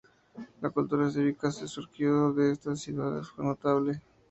[0.61, 4.01] La cultura cívica que surgió de estas ciudades fue notable.